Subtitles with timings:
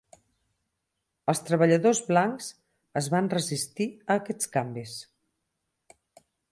[1.33, 2.47] Els treballadors blancs
[3.03, 4.97] es van resistir a aquests canvis.